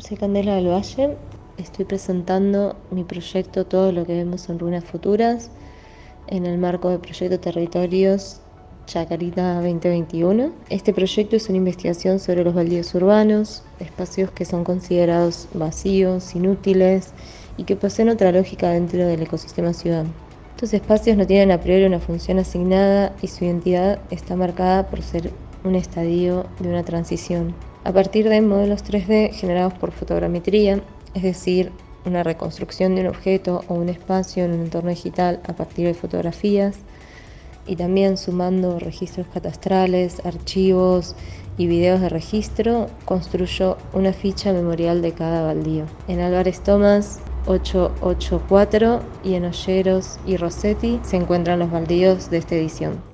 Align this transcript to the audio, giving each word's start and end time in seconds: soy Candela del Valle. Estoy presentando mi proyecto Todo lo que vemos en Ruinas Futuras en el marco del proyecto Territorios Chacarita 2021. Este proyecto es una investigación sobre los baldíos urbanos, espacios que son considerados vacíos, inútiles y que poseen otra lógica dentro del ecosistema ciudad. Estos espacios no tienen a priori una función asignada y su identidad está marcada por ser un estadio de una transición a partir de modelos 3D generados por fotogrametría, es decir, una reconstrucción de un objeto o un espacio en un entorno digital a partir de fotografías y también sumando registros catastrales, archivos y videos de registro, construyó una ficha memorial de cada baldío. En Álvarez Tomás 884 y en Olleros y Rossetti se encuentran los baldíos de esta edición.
soy 0.00 0.16
Candela 0.16 0.54
del 0.54 0.68
Valle. 0.68 1.16
Estoy 1.58 1.84
presentando 1.84 2.76
mi 2.90 3.04
proyecto 3.04 3.66
Todo 3.66 3.92
lo 3.92 4.06
que 4.06 4.14
vemos 4.14 4.48
en 4.48 4.58
Ruinas 4.58 4.84
Futuras 4.84 5.50
en 6.28 6.46
el 6.46 6.58
marco 6.58 6.88
del 6.88 7.00
proyecto 7.00 7.38
Territorios 7.38 8.40
Chacarita 8.86 9.56
2021. 9.56 10.52
Este 10.70 10.94
proyecto 10.94 11.36
es 11.36 11.48
una 11.48 11.58
investigación 11.58 12.18
sobre 12.18 12.44
los 12.44 12.54
baldíos 12.54 12.94
urbanos, 12.94 13.62
espacios 13.78 14.30
que 14.30 14.44
son 14.44 14.64
considerados 14.64 15.48
vacíos, 15.52 16.34
inútiles 16.34 17.12
y 17.58 17.64
que 17.64 17.76
poseen 17.76 18.08
otra 18.08 18.32
lógica 18.32 18.70
dentro 18.70 19.06
del 19.06 19.22
ecosistema 19.22 19.74
ciudad. 19.74 20.06
Estos 20.54 20.72
espacios 20.72 21.16
no 21.16 21.26
tienen 21.26 21.50
a 21.50 21.60
priori 21.60 21.84
una 21.84 22.00
función 22.00 22.38
asignada 22.38 23.14
y 23.20 23.26
su 23.26 23.44
identidad 23.44 24.00
está 24.10 24.34
marcada 24.34 24.88
por 24.88 25.02
ser 25.02 25.30
un 25.64 25.74
estadio 25.74 26.46
de 26.58 26.68
una 26.70 26.84
transición 26.84 27.54
a 27.84 27.92
partir 27.92 28.28
de 28.28 28.40
modelos 28.40 28.84
3D 28.84 29.32
generados 29.32 29.74
por 29.74 29.92
fotogrametría, 29.92 30.82
es 31.14 31.22
decir, 31.22 31.72
una 32.04 32.22
reconstrucción 32.22 32.94
de 32.94 33.02
un 33.02 33.08
objeto 33.08 33.64
o 33.68 33.74
un 33.74 33.88
espacio 33.88 34.44
en 34.44 34.52
un 34.52 34.60
entorno 34.60 34.90
digital 34.90 35.40
a 35.46 35.52
partir 35.54 35.86
de 35.86 35.94
fotografías 35.94 36.78
y 37.66 37.76
también 37.76 38.16
sumando 38.16 38.78
registros 38.78 39.26
catastrales, 39.32 40.24
archivos 40.24 41.14
y 41.58 41.66
videos 41.66 42.00
de 42.00 42.08
registro, 42.08 42.86
construyó 43.04 43.76
una 43.92 44.12
ficha 44.12 44.52
memorial 44.52 45.02
de 45.02 45.12
cada 45.12 45.42
baldío. 45.42 45.84
En 46.08 46.20
Álvarez 46.20 46.60
Tomás 46.62 47.20
884 47.46 49.00
y 49.24 49.34
en 49.34 49.44
Olleros 49.44 50.18
y 50.26 50.36
Rossetti 50.36 51.00
se 51.02 51.16
encuentran 51.16 51.58
los 51.58 51.70
baldíos 51.70 52.30
de 52.30 52.38
esta 52.38 52.54
edición. 52.54 53.09